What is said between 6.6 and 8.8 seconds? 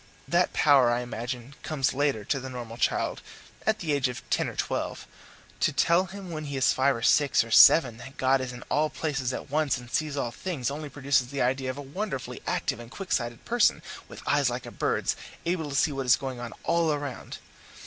five or six or seven that God is in